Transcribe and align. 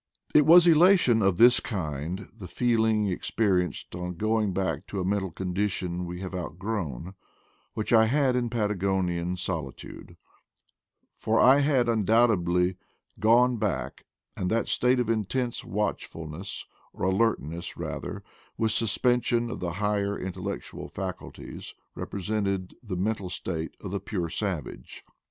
It 0.33 0.47
was 0.47 0.65
elation 0.65 1.21
of 1.21 1.37
this 1.37 1.59
kind, 1.59 2.27
the 2.35 2.47
feeling 2.47 3.05
experi 3.05 3.65
enced 3.67 3.93
on 3.93 4.15
going 4.15 4.51
back 4.51 4.87
to 4.87 4.99
a 4.99 5.05
mental 5.05 5.29
condition 5.29 6.05
we 6.07 6.21
have 6.21 6.33
outgrown, 6.33 7.13
which 7.75 7.93
I 7.93 8.05
had 8.05 8.35
in 8.35 8.45
the 8.45 8.49
Patagonian 8.55 9.37
solitude; 9.37 10.17
for 11.11 11.39
I 11.39 11.59
had 11.59 11.87
undoubtedly 11.87 12.77
gone 13.19 13.57
back; 13.57 14.05
and 14.35 14.49
that 14.49 14.67
state 14.67 14.99
of 14.99 15.07
intense 15.07 15.63
watchfulness, 15.63 16.65
or 16.93 17.03
alertness 17.05 17.77
rather, 17.77 18.23
with 18.57 18.71
suspension 18.71 19.51
of 19.51 19.59
the 19.59 19.73
higher 19.73 20.17
intellectual 20.17 20.87
faculties, 20.87 21.75
represented 21.93 22.73
the 22.81 22.97
mental 22.97 23.29
state 23.29 23.77
of 23.79 23.91
the 23.91 23.99
pure 23.99 24.29
savage. 24.29 25.03